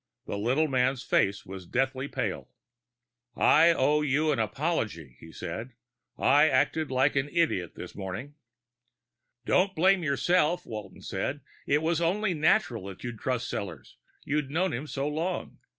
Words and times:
The 0.25 0.35
little 0.35 0.67
man's 0.67 1.03
face 1.03 1.45
was 1.45 1.67
deadly 1.67 2.07
pale. 2.07 2.49
"I 3.35 3.69
owe 3.71 4.01
you 4.01 4.31
an 4.31 4.39
apology," 4.39 5.15
he 5.19 5.31
said. 5.31 5.73
"I 6.17 6.49
acted 6.49 6.89
like 6.89 7.15
an 7.15 7.29
idiot 7.29 7.75
this 7.75 7.93
morning." 7.93 8.33
"Don't 9.45 9.75
blame 9.75 10.01
yourself," 10.01 10.65
Walton 10.65 11.03
said. 11.03 11.41
"It 11.67 11.83
was 11.83 12.01
only 12.01 12.33
natural 12.33 12.87
that 12.87 13.03
you'd 13.03 13.19
trust 13.19 13.47
Sellors; 13.47 13.97
you'd 14.23 14.49
known 14.49 14.73
him 14.73 14.87
so 14.87 15.07
long. 15.07 15.59